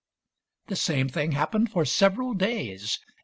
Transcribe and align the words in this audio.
The 0.65 0.75
same 0.75 1.09
thing 1.09 1.33
happened 1.33 1.69
for 1.69 1.85
several 1.85 2.33
days. 2.33 2.97